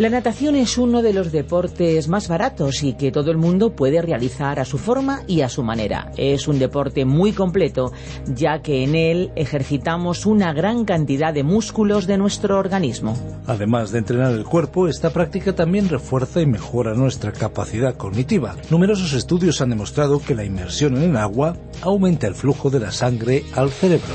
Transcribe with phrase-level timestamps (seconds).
[0.00, 4.00] La natación es uno de los deportes más baratos y que todo el mundo puede
[4.00, 6.10] realizar a su forma y a su manera.
[6.16, 7.92] Es un deporte muy completo,
[8.26, 13.14] ya que en él ejercitamos una gran cantidad de músculos de nuestro organismo.
[13.46, 18.56] Además de entrenar el cuerpo, esta práctica también refuerza y mejora nuestra capacidad cognitiva.
[18.70, 22.90] Numerosos estudios han demostrado que la inmersión en el agua aumenta el flujo de la
[22.90, 24.14] sangre al cerebro.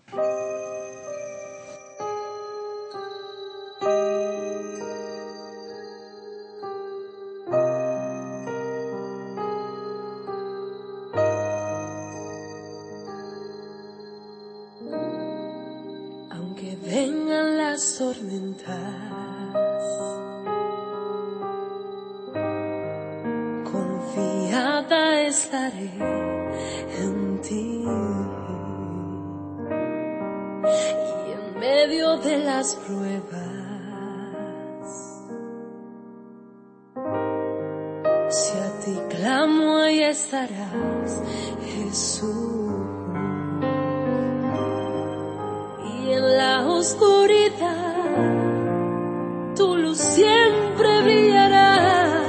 [16.42, 18.66] Aunque vengan las tormentas,
[23.72, 25.92] confiada estaré
[27.00, 27.86] en ti.
[31.28, 33.30] Y en medio de las pruebas,
[38.30, 41.22] si a ti clamo, ahí estarás,
[41.72, 42.71] Jesús.
[46.82, 47.96] Oscuridad,
[49.56, 52.24] tu luz siempre brillará.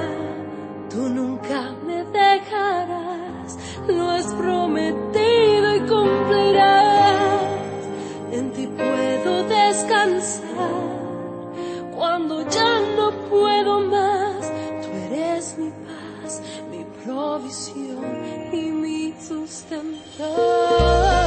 [0.91, 3.57] Tú nunca me dejarás,
[3.89, 7.41] lo has prometido y cumplirás.
[8.31, 10.45] En ti puedo descansar
[11.97, 14.53] cuando ya no puedo más.
[14.83, 18.05] Tú eres mi paz, mi provisión
[18.53, 21.22] y mi sustento.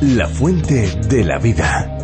[0.00, 1.96] La fuente de la vida.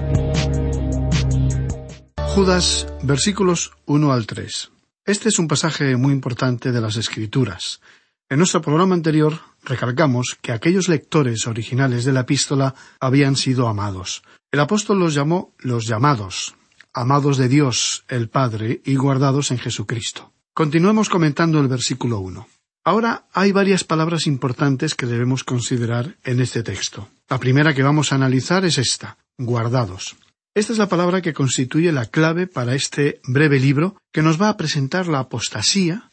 [2.37, 4.71] Judas, versículos 1 al 3.
[5.07, 7.81] Este es un pasaje muy importante de las Escrituras.
[8.29, 14.25] En nuestro programa anterior recalcamos que aquellos lectores originales de la epístola habían sido amados.
[14.51, 16.57] El apóstol los llamó los llamados,
[16.93, 20.33] amados de Dios el Padre y guardados en Jesucristo.
[20.53, 22.49] Continuemos comentando el versículo 1.
[22.85, 27.09] Ahora hay varias palabras importantes que debemos considerar en este texto.
[27.29, 30.17] La primera que vamos a analizar es esta, guardados.
[30.53, 34.49] Esta es la palabra que constituye la clave para este breve libro que nos va
[34.49, 36.11] a presentar la apostasía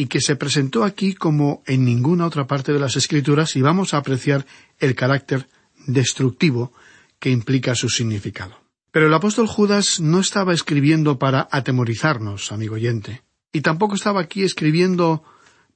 [0.00, 3.92] y que se presentó aquí como en ninguna otra parte de las Escrituras y vamos
[3.92, 4.46] a apreciar
[4.78, 5.46] el carácter
[5.86, 6.72] destructivo
[7.18, 8.56] que implica su significado.
[8.92, 13.20] Pero el apóstol Judas no estaba escribiendo para atemorizarnos, amigo oyente,
[13.52, 15.22] y tampoco estaba aquí escribiendo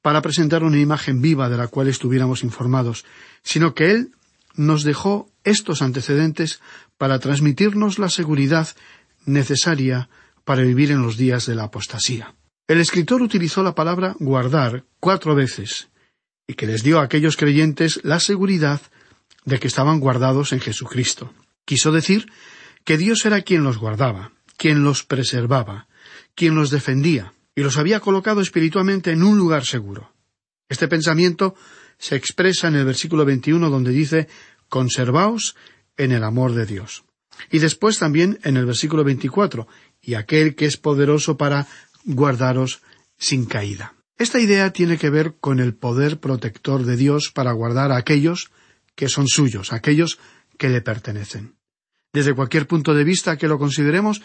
[0.01, 3.05] para presentar una imagen viva de la cual estuviéramos informados,
[3.43, 4.13] sino que él
[4.55, 6.63] nos dejó estos antecedentes
[6.97, 8.69] para transmitirnos la seguridad
[9.27, 10.09] necesaria
[10.47, 12.35] para vivir en los días de la apostasía.
[12.67, 15.89] El escritor utilizó la palabra guardar cuatro veces,
[16.47, 18.81] y que les dio a aquellos creyentes la seguridad
[19.45, 21.33] de que estaban guardados en Jesucristo.
[21.67, 22.27] Quiso decir
[22.85, 25.89] que Dios era quien los guardaba, quien los preservaba,
[26.35, 30.15] quien los defendía, y los había colocado espiritualmente en un lugar seguro.
[30.71, 31.55] Este pensamiento
[31.99, 34.27] se expresa en el versículo 21 donde dice
[34.71, 35.55] Conservaos
[35.99, 37.05] en el amor de Dios.
[37.51, 39.69] Y después también en el versículo 24,
[40.01, 41.67] y aquel que es poderoso para
[42.05, 42.83] guardaros
[43.19, 43.95] sin caída.
[44.17, 48.51] Esta idea tiene que ver con el poder protector de Dios para guardar a aquellos
[48.95, 50.19] que son suyos, aquellos
[50.57, 51.57] que le pertenecen.
[52.13, 54.23] Desde cualquier punto de vista que lo consideremos,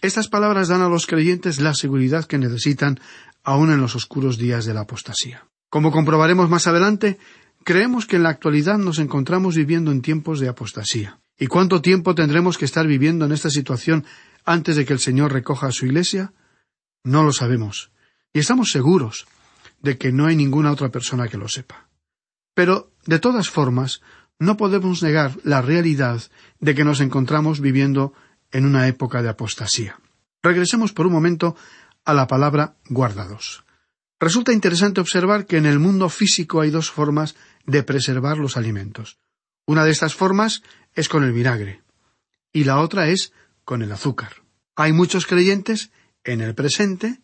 [0.00, 3.00] estas palabras dan a los creyentes la seguridad que necesitan
[3.42, 5.46] aun en los oscuros días de la apostasía.
[5.68, 7.18] Como comprobaremos más adelante,
[7.64, 11.18] creemos que en la actualidad nos encontramos viviendo en tiempos de apostasía.
[11.38, 14.04] ¿Y cuánto tiempo tendremos que estar viviendo en esta situación
[14.44, 16.32] antes de que el Señor recoja a su Iglesia?
[17.04, 17.90] No lo sabemos.
[18.32, 19.26] Y estamos seguros
[19.80, 21.88] de que no hay ninguna otra persona que lo sepa.
[22.54, 24.00] Pero, de todas formas,
[24.38, 26.22] no podemos negar la realidad
[26.58, 28.14] de que nos encontramos viviendo
[28.50, 30.00] en una época de apostasía.
[30.42, 31.56] Regresemos por un momento
[32.04, 33.64] a la palabra guardados.
[34.20, 37.34] Resulta interesante observar que en el mundo físico hay dos formas
[37.66, 39.18] de preservar los alimentos.
[39.66, 40.62] Una de estas formas
[40.94, 41.82] es con el vinagre
[42.52, 43.32] y la otra es
[43.64, 44.42] con el azúcar.
[44.76, 45.90] Hay muchos creyentes
[46.24, 47.20] en el presente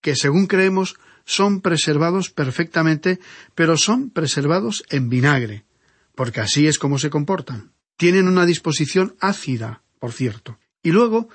[0.00, 3.20] que, según creemos, son preservados perfectamente,
[3.54, 5.64] pero son preservados en vinagre,
[6.14, 7.72] porque así es como se comportan.
[7.96, 10.58] Tienen una disposición ácida, por cierto.
[10.82, 11.28] Y luego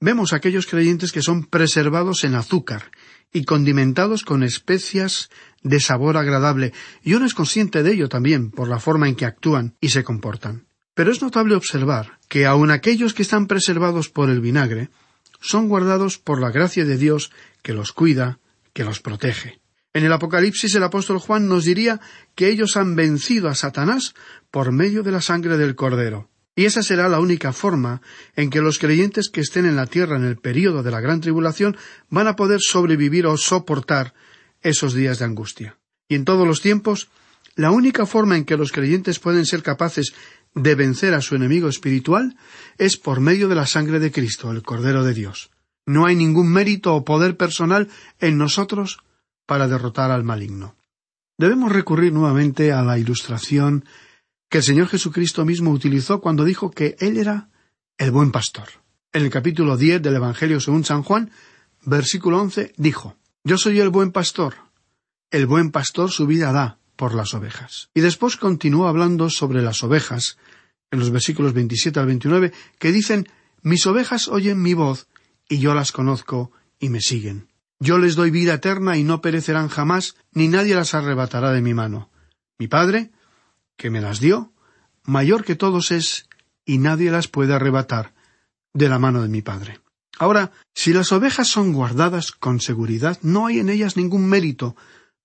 [0.00, 2.90] vemos aquellos creyentes que son preservados en azúcar
[3.32, 5.30] y condimentados con especias
[5.62, 9.26] de sabor agradable, y uno es consciente de ello también por la forma en que
[9.26, 10.66] actúan y se comportan.
[10.94, 14.88] Pero es notable observar que aun aquellos que están preservados por el vinagre
[15.40, 17.30] son guardados por la gracia de Dios
[17.62, 18.38] que los cuida,
[18.72, 19.60] que los protege.
[19.92, 22.00] En el Apocalipsis el apóstol Juan nos diría
[22.34, 24.14] que ellos han vencido a Satanás
[24.50, 26.28] por medio de la sangre del Cordero.
[26.54, 28.00] Y esa será la única forma
[28.34, 31.20] en que los creyentes que estén en la tierra en el período de la gran
[31.20, 31.76] tribulación
[32.08, 34.14] van a poder sobrevivir o soportar
[34.62, 35.78] esos días de angustia.
[36.08, 37.08] Y en todos los tiempos,
[37.56, 40.12] La única forma en que los creyentes pueden ser capaces
[40.56, 42.36] de vencer a su enemigo espiritual
[42.78, 45.50] es por medio de la sangre de Cristo, el Cordero de Dios.
[45.84, 48.98] No hay ningún mérito o poder personal en nosotros
[49.44, 50.74] para derrotar al maligno.
[51.38, 53.84] Debemos recurrir nuevamente a la ilustración
[54.48, 57.50] que el Señor Jesucristo mismo utilizó cuando dijo que Él era
[57.98, 58.68] el buen pastor.
[59.12, 61.30] En el capítulo diez del Evangelio según San Juan,
[61.84, 64.54] versículo once, dijo Yo soy el buen pastor.
[65.30, 67.90] El buen pastor su vida da por las ovejas.
[67.94, 70.38] Y después continuó hablando sobre las ovejas,
[70.90, 73.28] en los versículos 27 al 29, que dicen
[73.62, 75.08] Mis ovejas oyen mi voz,
[75.48, 77.48] y yo las conozco y me siguen.
[77.78, 81.74] Yo les doy vida eterna y no perecerán jamás, ni nadie las arrebatará de mi
[81.74, 82.10] mano.
[82.58, 83.10] Mi Padre,
[83.76, 84.52] que me las dio,
[85.04, 86.28] mayor que todos es,
[86.64, 88.14] y nadie las puede arrebatar
[88.72, 89.80] de la mano de mi Padre.
[90.18, 94.74] Ahora, si las ovejas son guardadas con seguridad, no hay en ellas ningún mérito,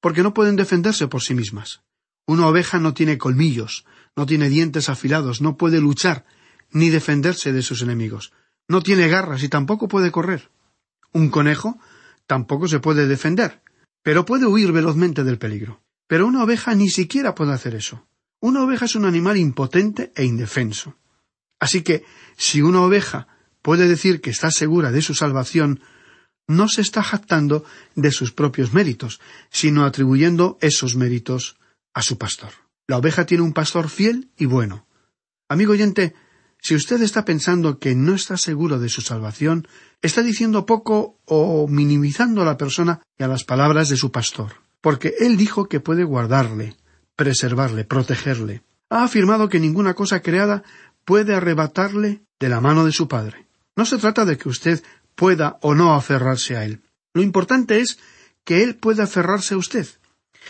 [0.01, 1.81] porque no pueden defenderse por sí mismas.
[2.25, 6.25] Una oveja no tiene colmillos, no tiene dientes afilados, no puede luchar,
[6.71, 8.33] ni defenderse de sus enemigos,
[8.67, 10.49] no tiene garras y tampoco puede correr.
[11.13, 11.77] Un conejo
[12.25, 13.61] tampoco se puede defender,
[14.03, 15.81] pero puede huir velozmente del peligro.
[16.07, 18.07] Pero una oveja ni siquiera puede hacer eso.
[18.39, 20.97] Una oveja es un animal impotente e indefenso.
[21.59, 22.03] Así que,
[22.37, 23.27] si una oveja
[23.61, 25.81] puede decir que está segura de su salvación,
[26.47, 27.63] no se está jactando
[27.95, 29.19] de sus propios méritos,
[29.49, 31.57] sino atribuyendo esos méritos
[31.93, 32.51] a su pastor.
[32.87, 34.85] La oveja tiene un pastor fiel y bueno.
[35.47, 36.13] Amigo oyente,
[36.59, 39.67] si usted está pensando que no está seguro de su salvación,
[40.01, 44.53] está diciendo poco o minimizando a la persona y a las palabras de su pastor,
[44.79, 46.75] porque él dijo que puede guardarle,
[47.15, 48.61] preservarle, protegerle.
[48.89, 50.63] Ha afirmado que ninguna cosa creada
[51.03, 53.47] puede arrebatarle de la mano de su Padre.
[53.75, 54.83] No se trata de que usted
[55.15, 56.81] pueda o no aferrarse a él.
[57.13, 57.99] Lo importante es
[58.43, 59.87] que él pueda aferrarse a usted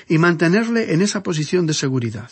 [0.07, 2.31] y mantenerle en esa posición de seguridad.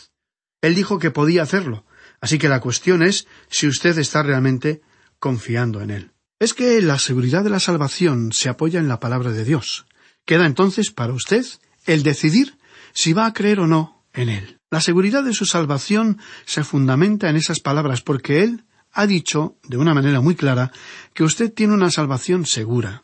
[0.61, 1.85] Él dijo que podía hacerlo,
[2.21, 4.81] así que la cuestión es si usted está realmente
[5.19, 6.11] confiando en él.
[6.39, 9.85] Es que la seguridad de la salvación se apoya en la palabra de Dios.
[10.25, 11.45] Queda entonces para usted
[11.85, 12.57] el decidir
[12.93, 14.59] si va a creer o no en él.
[14.71, 19.77] La seguridad de su salvación se fundamenta en esas palabras porque él ha dicho, de
[19.77, 20.71] una manera muy clara,
[21.13, 23.03] que usted tiene una salvación segura.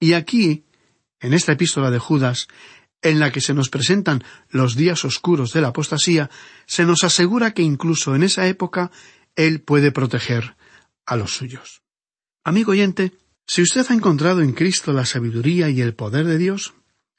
[0.00, 0.64] Y aquí,
[1.20, 2.48] en esta epístola de Judas,
[3.02, 6.30] en la que se nos presentan los días oscuros de la apostasía,
[6.66, 8.90] se nos asegura que incluso en esa época
[9.36, 10.56] Él puede proteger
[11.06, 11.82] a los suyos.
[12.44, 13.12] Amigo oyente,
[13.46, 16.74] si usted ha encontrado en Cristo la sabiduría y el poder de Dios,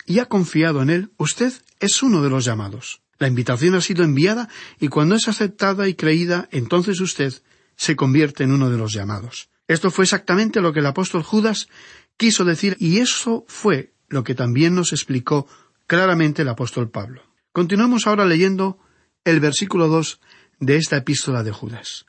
[0.06, 3.02] y ha confiado en Él, usted es uno de los llamados.
[3.20, 4.50] La invitación ha sido enviada
[4.80, 7.34] y cuando es aceptada y creída, entonces usted
[7.80, 9.50] se convierte en uno de los llamados.
[9.66, 11.70] Esto fue exactamente lo que el apóstol Judas
[12.18, 15.48] quiso decir y eso fue lo que también nos explicó
[15.88, 17.24] claramente el apóstol Pablo.
[17.54, 18.80] Continuamos ahora leyendo
[19.24, 20.20] el versículo dos
[20.60, 22.06] de esta epístola de Judas.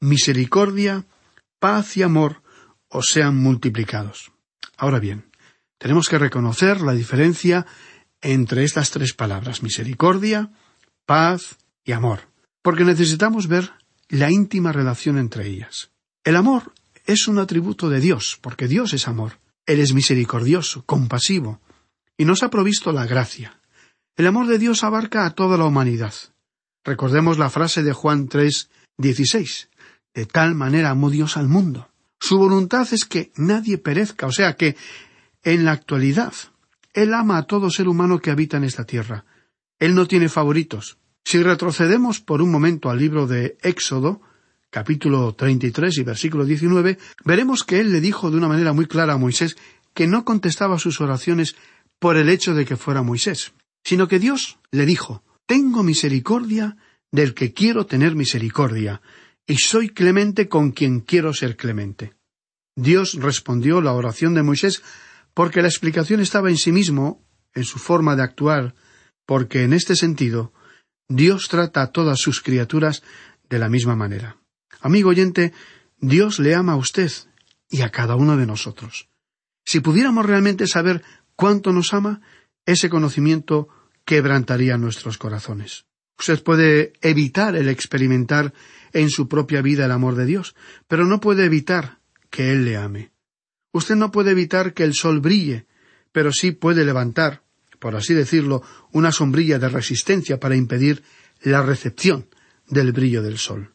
[0.00, 1.04] Misericordia,
[1.58, 2.42] paz y amor
[2.88, 4.32] os sean multiplicados.
[4.78, 5.30] Ahora bien,
[5.76, 7.66] tenemos que reconocer la diferencia
[8.22, 10.50] entre estas tres palabras misericordia,
[11.04, 12.20] paz y amor,
[12.62, 13.70] porque necesitamos ver
[14.10, 15.90] la íntima relación entre ellas.
[16.24, 16.74] El amor
[17.06, 19.38] es un atributo de Dios, porque Dios es amor.
[19.66, 21.60] Él es misericordioso, compasivo,
[22.16, 23.60] y nos ha provisto la gracia.
[24.16, 26.12] El amor de Dios abarca a toda la humanidad.
[26.84, 29.70] Recordemos la frase de Juan 3, 16.
[30.12, 31.88] De tal manera amó Dios al mundo.
[32.18, 34.76] Su voluntad es que nadie perezca, o sea que,
[35.42, 36.34] en la actualidad,
[36.92, 39.24] Él ama a todo ser humano que habita en esta tierra.
[39.78, 40.98] Él no tiene favoritos.
[41.24, 44.20] Si retrocedemos por un momento al libro de Éxodo,
[44.70, 49.14] capítulo 33 y versículo 19, veremos que él le dijo de una manera muy clara
[49.14, 49.56] a Moisés
[49.94, 51.56] que no contestaba sus oraciones
[51.98, 53.52] por el hecho de que fuera Moisés,
[53.84, 56.76] sino que Dios le dijo, Tengo misericordia
[57.12, 59.02] del que quiero tener misericordia,
[59.46, 62.14] y soy clemente con quien quiero ser clemente.
[62.76, 64.82] Dios respondió la oración de Moisés
[65.34, 67.24] porque la explicación estaba en sí mismo,
[67.54, 68.74] en su forma de actuar,
[69.26, 70.52] porque en este sentido
[71.10, 73.02] Dios trata a todas sus criaturas
[73.48, 74.36] de la misma manera.
[74.80, 75.52] Amigo oyente,
[75.98, 77.10] Dios le ama a usted
[77.68, 79.08] y a cada uno de nosotros.
[79.64, 81.02] Si pudiéramos realmente saber
[81.34, 82.20] cuánto nos ama,
[82.64, 83.68] ese conocimiento
[84.04, 85.84] quebrantaría nuestros corazones.
[86.16, 88.54] Usted puede evitar el experimentar
[88.92, 90.54] en su propia vida el amor de Dios,
[90.86, 91.98] pero no puede evitar
[92.30, 93.10] que Él le ame.
[93.72, 95.66] Usted no puede evitar que el sol brille,
[96.12, 97.42] pero sí puede levantar
[97.80, 101.02] por así decirlo, una sombrilla de resistencia para impedir
[101.42, 102.28] la recepción
[102.68, 103.74] del brillo del sol.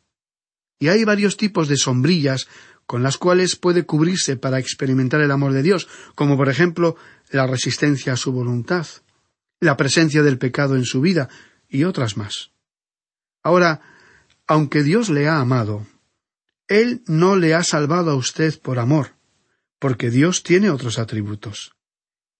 [0.79, 2.47] Y hay varios tipos de sombrillas
[2.85, 6.95] con las cuales puede cubrirse para experimentar el amor de Dios, como por ejemplo
[7.31, 8.85] la resistencia a su voluntad,
[9.59, 11.27] la presencia del pecado en su vida,
[11.67, 12.51] y otras más.
[13.41, 13.81] Ahora,
[14.47, 15.87] aunque Dios le ha amado,
[16.67, 19.15] Él no le ha salvado a usted por amor,
[19.79, 21.75] porque Dios tiene otros atributos.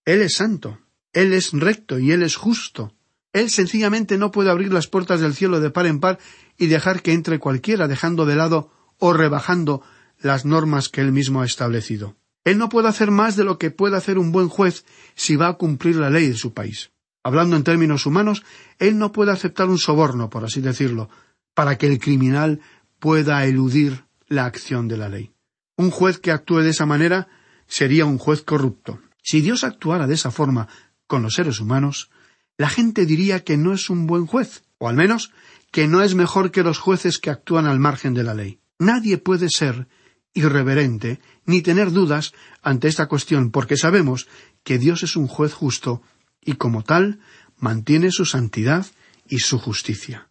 [0.04, 0.85] Él es santo,
[1.16, 2.92] Él es recto y Él es justo.
[3.32, 6.18] Él sencillamente no puede abrir las puertas del cielo de par en par
[6.58, 9.80] y dejar que entre cualquiera, dejando de lado o rebajando
[10.20, 12.16] las normas que Él mismo ha establecido.
[12.44, 15.48] Él no puede hacer más de lo que puede hacer un buen juez si va
[15.48, 16.90] a cumplir la ley de su país.
[17.24, 18.42] Hablando en términos humanos,
[18.78, 21.08] Él no puede aceptar un soborno, por así decirlo,
[21.54, 22.60] para que el criminal
[22.98, 25.32] pueda eludir la acción de la ley.
[25.78, 27.28] Un juez que actúe de esa manera
[27.66, 29.00] sería un juez corrupto.
[29.22, 30.68] Si Dios actuara de esa forma
[31.06, 32.10] con los seres humanos,
[32.58, 35.32] la gente diría que no es un buen juez, o al menos
[35.70, 38.60] que no es mejor que los jueces que actúan al margen de la ley.
[38.78, 39.88] Nadie puede ser
[40.32, 42.32] irreverente ni tener dudas
[42.62, 44.28] ante esta cuestión, porque sabemos
[44.64, 46.02] que Dios es un juez justo
[46.40, 47.20] y como tal
[47.58, 48.86] mantiene su santidad
[49.28, 50.28] y su justicia.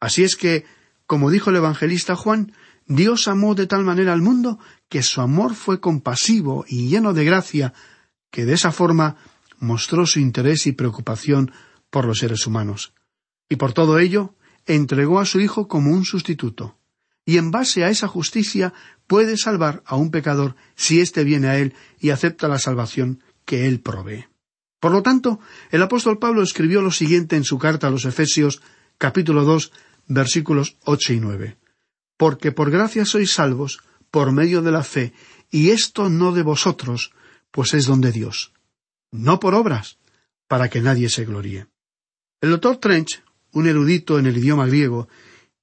[0.00, 0.64] Así es que,
[1.06, 2.52] como dijo el evangelista Juan,
[2.86, 7.24] Dios amó de tal manera al mundo que su amor fue compasivo y lleno de
[7.24, 7.72] gracia,
[8.30, 9.16] que de esa forma
[9.62, 11.52] mostró su interés y preocupación
[11.88, 12.94] por los seres humanos.
[13.48, 14.34] Y por todo ello,
[14.66, 16.76] entregó a su Hijo como un sustituto.
[17.24, 18.74] Y en base a esa justicia
[19.06, 23.68] puede salvar a un pecador si éste viene a él y acepta la salvación que
[23.68, 24.26] él provee.
[24.80, 25.38] Por lo tanto,
[25.70, 28.60] el apóstol Pablo escribió lo siguiente en su carta a los Efesios,
[28.98, 29.70] capítulo dos,
[30.08, 31.56] versículos ocho y nueve.
[32.16, 33.78] Porque por gracia sois salvos,
[34.10, 35.12] por medio de la fe,
[35.52, 37.12] y esto no de vosotros,
[37.52, 38.52] pues es don de Dios.
[39.12, 39.98] No por obras,
[40.48, 41.68] para que nadie se gloríe.
[42.40, 45.08] El doctor Trench, un erudito en el idioma griego,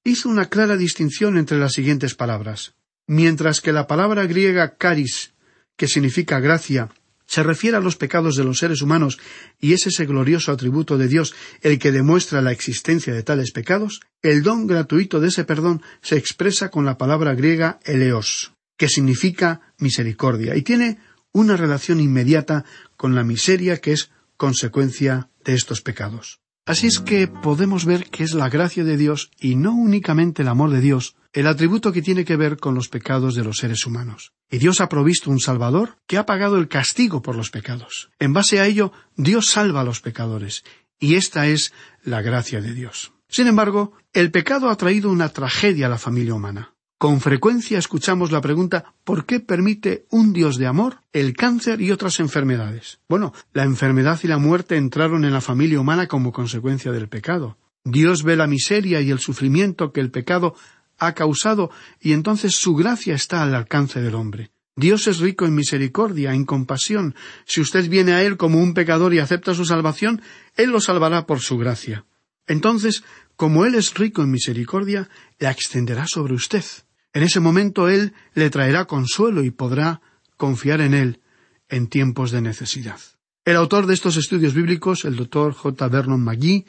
[0.06, 2.74] hizo una clara distinción entre las siguientes palabras
[3.10, 5.34] mientras que la palabra griega caris,
[5.76, 6.90] que significa gracia,
[7.26, 9.20] se refiere a los pecados de los seres humanos
[9.60, 14.02] y es ese glorioso atributo de Dios el que demuestra la existencia de tales pecados,
[14.22, 19.74] el don gratuito de ese perdón se expresa con la palabra griega eleos, que significa
[19.80, 21.00] misericordia y tiene
[21.32, 22.66] una relación inmediata
[22.98, 26.40] con la miseria que es consecuencia de estos pecados.
[26.66, 30.48] Así es que podemos ver que es la gracia de Dios y no únicamente el
[30.48, 33.86] amor de Dios el atributo que tiene que ver con los pecados de los seres
[33.86, 34.34] humanos.
[34.50, 38.10] Y Dios ha provisto un Salvador que ha pagado el castigo por los pecados.
[38.20, 40.64] En base a ello, Dios salva a los pecadores,
[41.00, 41.72] y esta es
[42.04, 43.14] la gracia de Dios.
[43.28, 46.74] Sin embargo, el pecado ha traído una tragedia a la familia humana.
[47.00, 51.92] Con frecuencia escuchamos la pregunta ¿por qué permite un Dios de amor el cáncer y
[51.92, 53.00] otras enfermedades?
[53.08, 57.58] Bueno, la enfermedad y la muerte entraron en la familia humana como consecuencia del pecado.
[57.86, 60.56] Dios ve la miseria y el sufrimiento que el pecado
[60.98, 64.52] ha causado, y entonces su gracia está al alcance del hombre.
[64.76, 67.16] Dios es rico en misericordia, en compasión.
[67.46, 70.22] Si usted viene a Él como un pecador y acepta su salvación,
[70.58, 72.04] Él lo salvará por su gracia.
[72.46, 73.06] Entonces,
[73.38, 75.08] como Él es rico en misericordia,
[75.40, 76.66] la extenderá sobre usted.
[77.14, 80.02] En ese momento Él le traerá consuelo y podrá
[80.38, 81.22] confiar en Él
[81.70, 83.00] en tiempos de necesidad.
[83.46, 85.88] El autor de estos estudios bíblicos, el doctor J.
[85.88, 86.66] Vernon McGee,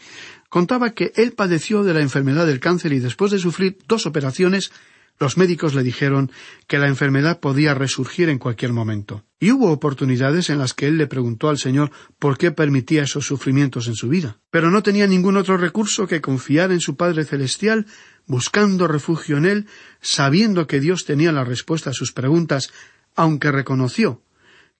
[0.49, 4.73] contaba que él padeció de la enfermedad del cáncer y después de sufrir dos operaciones,
[5.19, 6.33] los médicos le dijeron
[6.67, 9.25] que la enfermedad podía resurgir en cualquier momento.
[9.39, 13.27] Y hubo oportunidades en las que él le preguntó al Señor por qué permitía esos
[13.27, 14.39] sufrimientos en su vida.
[14.51, 17.85] Pero no tenía ningún otro recurso que confiar en su Padre Celestial,
[18.31, 19.67] buscando refugio en Él,
[20.01, 22.71] sabiendo que Dios tenía la respuesta a sus preguntas,
[23.17, 24.23] aunque reconoció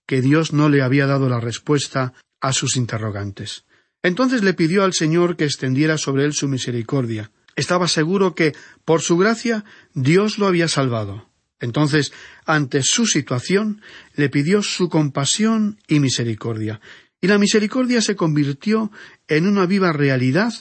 [0.05, 3.65] que Dios no le había dado la respuesta a sus interrogantes.
[4.03, 7.31] Entonces le pidió al Señor que extendiera sobre él su misericordia.
[7.57, 11.29] Estaba seguro que, por su gracia, Dios lo había salvado.
[11.59, 12.13] Entonces,
[12.45, 13.81] ante su situación,
[14.15, 16.79] le pidió su compasión y misericordia.
[17.19, 18.91] Y la misericordia se convirtió
[19.27, 20.53] en una viva realidad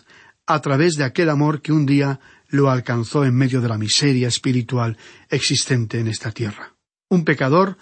[0.44, 2.18] a través de aquel amor que un día
[2.51, 4.97] lo alcanzó en medio de la miseria espiritual
[5.29, 6.75] existente en esta tierra.
[7.09, 7.79] Un pecador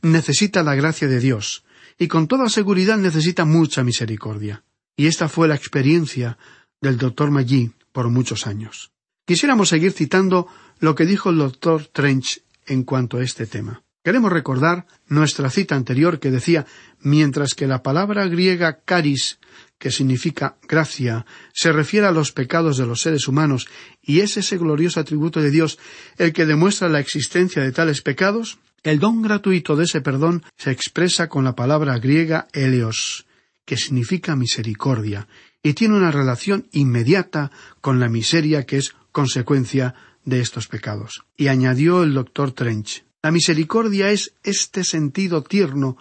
[0.00, 1.64] necesita la gracia de Dios,
[1.98, 4.64] y con toda seguridad necesita mucha misericordia.
[4.96, 6.38] Y esta fue la experiencia
[6.80, 8.92] del doctor Maggi por muchos años.
[9.24, 10.48] Quisiéramos seguir citando
[10.80, 13.82] lo que dijo el doctor Trench en cuanto a este tema.
[14.04, 16.66] Queremos recordar nuestra cita anterior que decía
[17.00, 19.38] mientras que la palabra griega caris,
[19.82, 23.66] que significa gracia, se refiere a los pecados de los seres humanos
[24.00, 25.76] y es ese glorioso atributo de Dios
[26.18, 30.70] el que demuestra la existencia de tales pecados, el don gratuito de ese perdón se
[30.70, 33.26] expresa con la palabra griega eleos,
[33.64, 35.26] que significa misericordia,
[35.64, 41.24] y tiene una relación inmediata con la miseria que es consecuencia de estos pecados.
[41.36, 45.96] Y añadió el doctor Trench La misericordia es este sentido tierno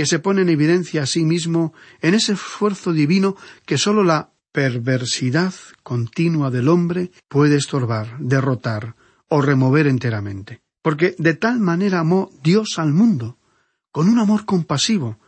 [0.00, 3.36] que se pone en evidencia a sí mismo en ese esfuerzo divino
[3.66, 8.96] que sólo la perversidad continua del hombre puede estorbar, derrotar
[9.28, 10.62] o remover enteramente.
[10.80, 13.36] Porque de tal manera amó Dios al mundo,
[13.92, 15.18] con un amor compasivo,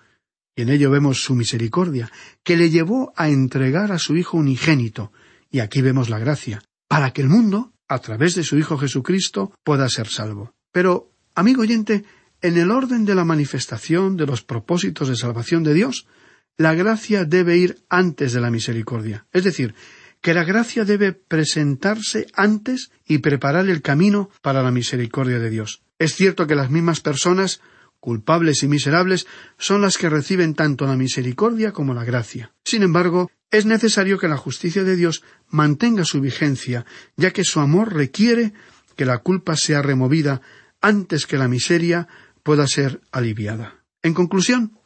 [0.56, 2.10] y en ello vemos su misericordia,
[2.42, 5.12] que le llevó a entregar a su Hijo unigénito,
[5.50, 9.52] y aquí vemos la gracia, para que el mundo, a través de su Hijo Jesucristo,
[9.64, 10.54] pueda ser salvo.
[10.72, 12.06] Pero, amigo oyente,
[12.42, 16.06] en el orden de la manifestación de los propósitos de salvación de Dios,
[16.56, 19.26] la gracia debe ir antes de la misericordia.
[19.32, 19.74] Es decir,
[20.20, 25.82] que la gracia debe presentarse antes y preparar el camino para la misericordia de Dios.
[25.98, 27.60] Es cierto que las mismas personas,
[27.98, 29.26] culpables y miserables,
[29.58, 32.52] son las que reciben tanto la misericordia como la gracia.
[32.64, 37.60] Sin embargo, es necesario que la justicia de Dios mantenga su vigencia, ya que su
[37.60, 38.52] amor requiere
[38.96, 40.40] que la culpa sea removida
[40.80, 42.08] antes que la miseria
[42.42, 43.84] pueda ser aliviada.
[44.02, 44.78] En conclusión,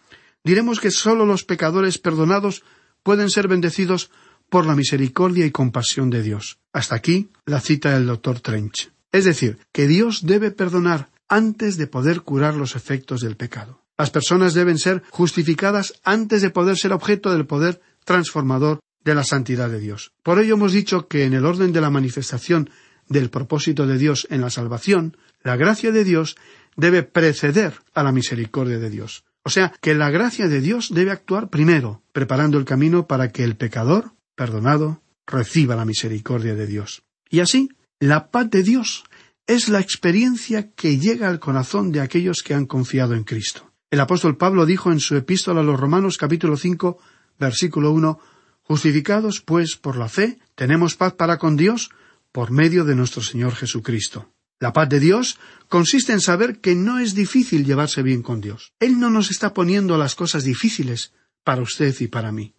[0.44, 2.62] diremos que sólo los pecadores perdonados
[3.02, 4.10] pueden ser bendecidos
[4.48, 6.58] por la misericordia y compasión de Dios.
[6.72, 8.90] Hasta aquí la cita del doctor Trench.
[9.12, 13.82] Es decir, que Dios debe perdonar antes de poder curar los efectos del pecado.
[13.98, 19.24] Las personas deben ser justificadas antes de poder ser objeto del poder transformador de la
[19.24, 20.12] santidad de Dios.
[20.22, 22.70] Por ello hemos dicho que en el orden de la manifestación
[23.08, 26.36] del propósito de Dios en la salvación, la gracia de Dios
[26.76, 29.24] debe preceder a la misericordia de Dios.
[29.42, 33.44] O sea, que la gracia de Dios debe actuar primero, preparando el camino para que
[33.44, 37.04] el pecador, perdonado, reciba la misericordia de Dios.
[37.30, 39.04] Y así, la paz de Dios
[39.46, 43.72] es la experiencia que llega al corazón de aquellos que han confiado en Cristo.
[43.90, 46.98] El apóstol Pablo dijo en su epístola a los Romanos capítulo 5,
[47.38, 48.18] versículo 1,
[48.62, 51.90] Justificados, pues, por la fe, tenemos paz para con Dios
[52.32, 54.28] por medio de nuestro Señor Jesucristo.
[54.58, 55.38] La paz de Dios
[55.68, 58.72] consiste en saber que no es difícil llevarse bien con Dios.
[58.80, 61.12] Él no nos está poniendo las cosas difíciles
[61.44, 62.54] para usted y para mí.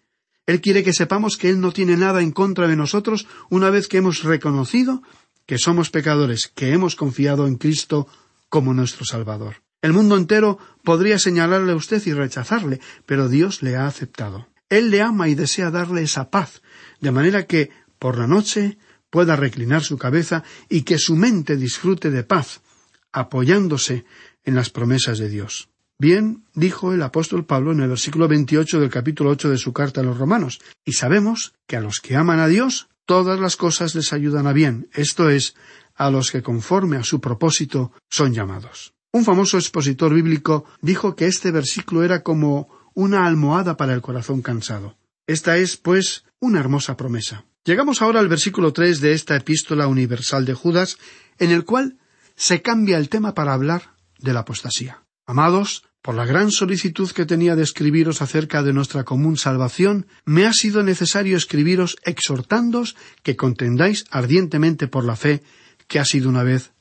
[0.45, 3.87] Él quiere que sepamos que Él no tiene nada en contra de nosotros una vez
[3.87, 5.01] que hemos reconocido
[5.45, 8.07] que somos pecadores, que hemos confiado en Cristo
[8.49, 9.63] como nuestro Salvador.
[9.81, 14.47] El mundo entero podría señalarle a usted y rechazarle, pero Dios le ha aceptado.
[14.69, 16.61] Él le ama y desea darle esa paz,
[16.99, 18.77] de manera que, por la noche,
[19.09, 22.61] pueda reclinar su cabeza y que su mente disfrute de paz,
[23.11, 24.05] apoyándose
[24.43, 25.69] en las promesas de Dios.
[25.99, 30.01] Bien, dijo el apóstol Pablo en el versículo 28 del capítulo 8 de su carta
[30.01, 33.95] a los romanos, y sabemos que a los que aman a Dios, todas las cosas
[33.95, 35.55] les ayudan a bien, esto es,
[35.95, 38.93] a los que conforme a su propósito son llamados.
[39.11, 44.41] Un famoso expositor bíblico dijo que este versículo era como una almohada para el corazón
[44.43, 44.97] cansado.
[45.25, 47.45] Esta es, pues, una hermosa promesa.
[47.67, 50.97] Llegamos ahora al versículo tres de esta epístola universal de Judas,
[51.37, 51.97] en el cual
[52.33, 55.03] se cambia el tema para hablar de la apostasía.
[55.25, 60.45] Amados, por la gran solicitud que tenía de escribiros acerca de nuestra común salvación, me
[60.45, 65.43] ha sido necesario escribiros exhortándos que contendáis ardientemente por la fe
[65.89, 66.71] que ha sido una vez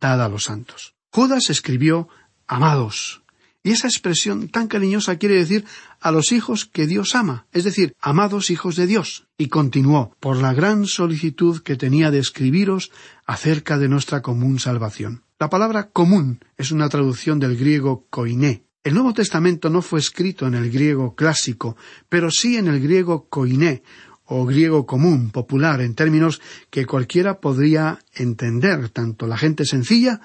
[0.00, 0.94] dada a los santos.
[1.10, 2.08] Judas escribió
[2.46, 3.20] Amados,
[3.64, 5.64] y esa expresión tan cariñosa quiere decir
[6.06, 9.26] a los hijos que Dios ama, es decir, amados hijos de Dios.
[9.36, 12.92] Y continuó, por la gran solicitud que tenía de escribiros
[13.26, 15.24] acerca de nuestra común salvación.
[15.40, 18.62] La palabra común es una traducción del griego koiné.
[18.84, 21.76] El Nuevo Testamento no fue escrito en el griego clásico,
[22.08, 23.82] pero sí en el griego koiné,
[24.26, 26.40] o griego común, popular, en términos
[26.70, 30.20] que cualquiera podría entender, tanto la gente sencilla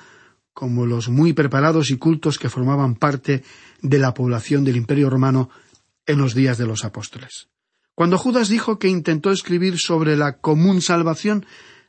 [0.53, 3.43] como los muy preparados y cultos que formaban parte
[3.81, 5.49] de la población del Imperio romano
[6.05, 7.49] en los días de los apóstoles.
[7.95, 11.45] Cuando Judas dijo que intentó escribir sobre la común salvación,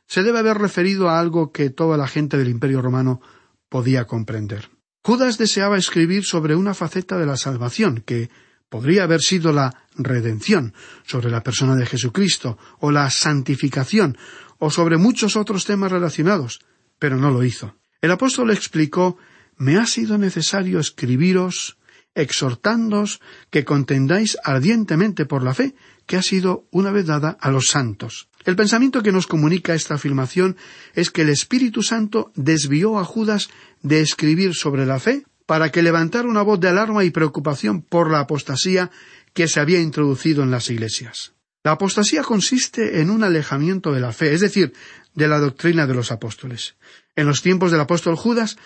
[0.07, 3.21] se debe haber referido a algo que toda la gente del Imperio romano
[3.69, 4.69] podía comprender.
[5.03, 8.29] Judas deseaba escribir sobre una faceta de la salvación que
[8.69, 10.73] podría haber sido la redención,
[11.05, 14.17] sobre la persona de Jesucristo, o la santificación,
[14.59, 16.59] o sobre muchos otros temas relacionados,
[16.99, 17.75] pero no lo hizo.
[18.01, 19.17] El apóstol explicó
[19.57, 21.77] Me ha sido necesario escribiros
[22.15, 27.67] exhortándoos que contendáis ardientemente por la fe que ha sido una vez dada a los
[27.67, 28.27] santos.
[28.45, 30.57] El pensamiento que nos comunica esta afirmación
[30.93, 33.49] es que el Espíritu Santo desvió a Judas
[33.81, 38.11] de escribir sobre la fe para que levantara una voz de alarma y preocupación por
[38.11, 38.91] la apostasía
[39.33, 41.33] que se había introducido en las iglesias.
[41.63, 44.73] La apostasía consiste en un alejamiento de la fe, es decir,
[45.15, 46.75] de la doctrina de los apóstoles.
[47.15, 48.57] En los tiempos del apóstol Judas,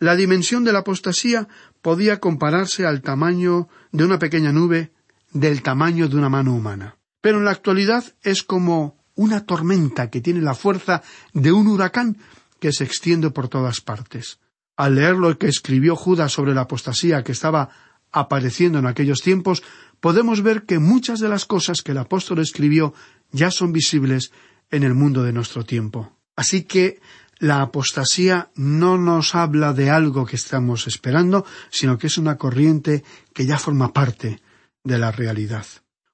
[0.00, 1.46] la dimensión de la apostasía
[1.82, 4.92] podía compararse al tamaño de una pequeña nube
[5.32, 6.96] del tamaño de una mano humana.
[7.20, 12.16] Pero en la actualidad es como una tormenta que tiene la fuerza de un huracán
[12.58, 14.38] que se extiende por todas partes.
[14.76, 17.70] Al leer lo que escribió Judas sobre la apostasía que estaba
[18.12, 19.62] apareciendo en aquellos tiempos,
[20.00, 22.94] podemos ver que muchas de las cosas que el apóstol escribió
[23.30, 24.32] ya son visibles
[24.70, 26.16] en el mundo de nuestro tiempo.
[26.36, 27.00] Así que
[27.40, 33.02] la apostasía no nos habla de algo que estamos esperando, sino que es una corriente
[33.32, 34.40] que ya forma parte
[34.84, 35.66] de la realidad.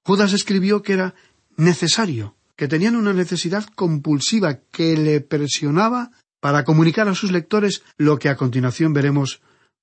[0.05, 1.15] Judas escribió que era
[1.57, 8.19] necesario, que tenían una necesidad compulsiva que le presionaba para comunicar a sus lectores lo
[8.19, 9.41] que a continuación veremos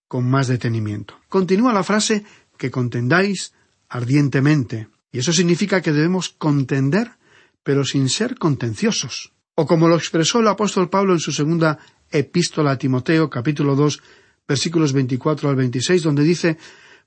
[0.07, 1.19] con más detenimiento.
[1.27, 2.23] Continúa la frase
[2.57, 3.53] que contendáis
[3.89, 7.11] ardientemente, y eso significa que debemos contender,
[7.63, 9.33] pero sin ser contenciosos.
[9.55, 11.77] O como lo expresó el apóstol Pablo en su segunda
[12.09, 14.01] epístola a Timoteo, capítulo dos,
[14.47, 16.57] versículos veinticuatro al veintiséis, donde dice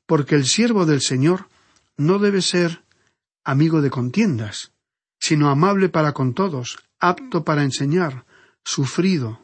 [0.06, 1.48] Porque el siervo del Señor
[1.96, 2.82] no debe ser
[3.42, 4.72] amigo de contiendas,
[5.18, 8.26] sino amable para con todos, apto para enseñar,
[8.62, 9.40] sufrido.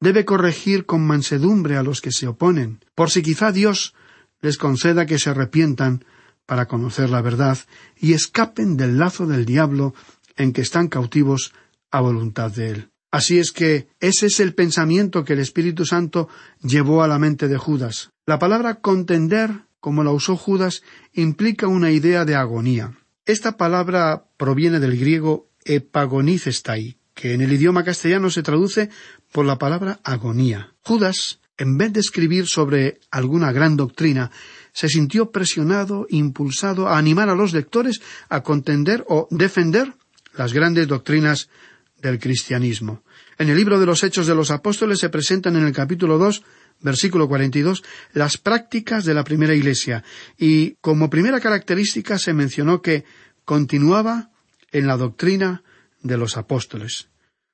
[0.00, 3.94] Debe corregir con mansedumbre a los que se oponen, por si quizá Dios
[4.40, 6.04] les conceda que se arrepientan
[6.46, 7.58] para conocer la verdad
[7.96, 9.94] y escapen del lazo del diablo
[10.36, 11.52] en que están cautivos
[11.90, 12.90] a voluntad de Él.
[13.10, 16.28] Así es que ese es el pensamiento que el Espíritu Santo
[16.62, 18.10] llevó a la mente de Judas.
[18.26, 20.82] La palabra contender, como la usó Judas,
[21.14, 22.98] implica una idea de agonía.
[23.24, 28.90] Esta palabra proviene del griego epagonicestai, que en el idioma castellano se traduce
[29.32, 30.74] por la palabra agonía.
[30.82, 34.30] Judas, en vez de escribir sobre alguna gran doctrina,
[34.72, 39.94] se sintió presionado, impulsado a animar a los lectores a contender o defender
[40.36, 41.48] las grandes doctrinas
[42.00, 43.02] del cristianismo.
[43.38, 46.42] En el libro de los Hechos de los Apóstoles se presentan en el capítulo dos,
[46.80, 47.82] versículo cuarenta y dos,
[48.12, 50.04] las prácticas de la primera Iglesia,
[50.36, 53.04] y como primera característica se mencionó que
[53.44, 54.30] continuaba
[54.70, 55.62] en la doctrina
[56.02, 57.08] de los apóstoles.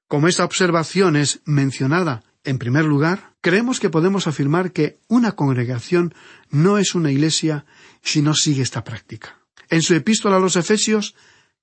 [0.09, 6.15] Como esta observación es mencionada en primer lugar, creemos que podemos afirmar que una congregación
[6.51, 7.65] no es una iglesia
[8.03, 9.39] si no sigue esta práctica.
[9.71, 11.15] En su epístola a los Efesios,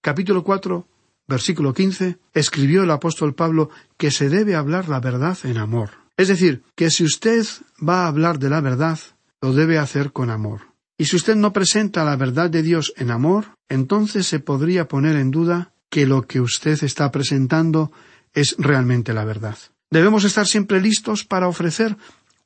[0.02, 0.88] capítulo cuatro,
[1.32, 5.90] versículo quince, escribió el apóstol Pablo que se debe hablar la verdad en amor.
[6.18, 7.44] Es decir, que si usted
[7.82, 9.00] va a hablar de la verdad,
[9.42, 10.68] lo debe hacer con amor.
[10.98, 15.16] Y si usted no presenta la verdad de Dios en amor, entonces se podría poner
[15.16, 17.92] en duda que lo que usted está presentando
[18.34, 19.58] es realmente la verdad.
[19.90, 21.98] Debemos estar siempre listos para ofrecer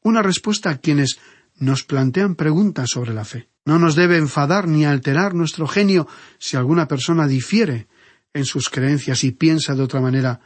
[0.01, 1.19] una respuesta a quienes
[1.57, 3.49] nos plantean preguntas sobre la fe.
[3.65, 7.87] No nos debe enfadar ni alterar nuestro genio si alguna persona difiere
[8.35, 10.41] en sus creencias y piensa de otra manera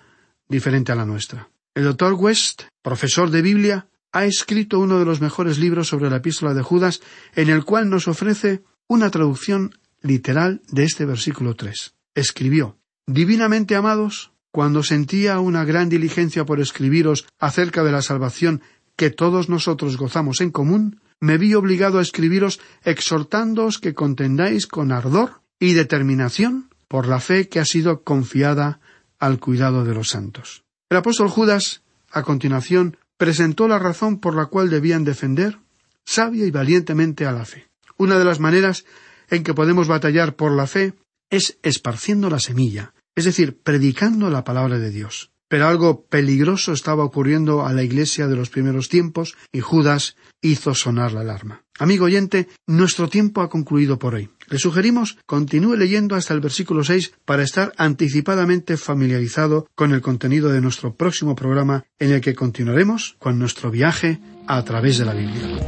[0.48, 1.50] diferente a la nuestra.
[1.74, 6.18] El doctor West, profesor de Biblia, ha escrito uno de los mejores libros sobre la
[6.18, 7.02] epístola de Judas,
[7.36, 11.96] en el cual nos ofrece una traducción literal de este versículo tres.
[12.16, 18.62] Escribió Divinamente amados, cuando sentía una gran diligencia por escribiros acerca de la salvación
[18.96, 24.92] que todos nosotros gozamos en común, me vi obligado a escribiros exhortándoos que contendáis con
[24.92, 28.82] ardor y determinación por la fe que ha sido confiada
[29.20, 30.66] al cuidado de los santos.
[30.90, 35.60] El apóstol Judas, a continuación, presentó la razón por la cual debían defender
[36.06, 37.70] sabia y valientemente a la fe.
[37.96, 38.86] Una de las maneras
[39.30, 40.96] en que podemos batallar por la fe
[41.30, 45.32] es esparciendo la semilla, es decir, predicando la palabra de Dios.
[45.50, 50.74] Pero algo peligroso estaba ocurriendo a la iglesia de los primeros tiempos y Judas hizo
[50.74, 51.64] sonar la alarma.
[51.80, 54.30] Amigo oyente, nuestro tiempo ha concluido por hoy.
[54.48, 60.50] Le sugerimos continúe leyendo hasta el versículo seis para estar anticipadamente familiarizado con el contenido
[60.50, 65.14] de nuestro próximo programa en el que continuaremos con nuestro viaje a través de la
[65.14, 65.60] Biblia.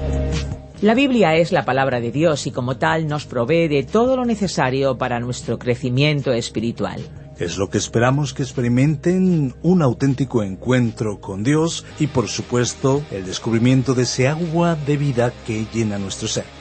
[0.81, 4.25] La Biblia es la palabra de Dios y como tal nos provee de todo lo
[4.25, 7.01] necesario para nuestro crecimiento espiritual.
[7.41, 13.25] Es lo que esperamos que experimenten un auténtico encuentro con Dios y por supuesto el
[13.25, 16.60] descubrimiento de ese agua de vida que llena nuestro ser.